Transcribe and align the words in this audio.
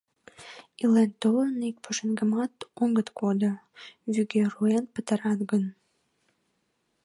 Илен-толын, 0.83 1.51
ик 1.69 1.75
пушеҥгымат 1.83 2.53
огыт 2.83 3.07
кодо, 3.19 3.51
вӱге 4.13 4.41
руэн 4.53 4.85
пытарат 4.95 5.39
гын... 5.51 5.63